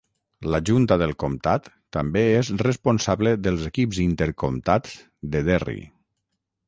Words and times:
La 0.53 0.59
junta 0.69 0.95
del 1.01 1.11
comtat 1.23 1.67
també 1.97 2.23
és 2.39 2.49
responsable 2.63 3.35
dels 3.49 3.67
equips 3.71 4.01
inter-comtats 4.07 4.97
de 5.37 5.45
Derry. 5.51 5.79